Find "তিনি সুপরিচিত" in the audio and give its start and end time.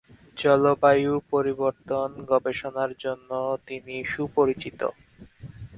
3.67-4.81